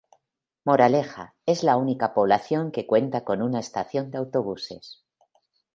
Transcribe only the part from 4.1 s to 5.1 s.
autobuses.